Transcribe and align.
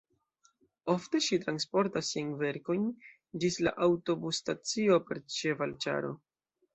Ofte 0.93 1.19
ŝi 1.25 1.37
transportas 1.41 2.07
siajn 2.13 2.31
verkojn 2.39 2.87
ĝis 3.43 3.57
la 3.67 3.73
aŭtobus-stacio 3.89 4.97
per 5.11 5.21
ĉevalĉaro. 5.37 6.11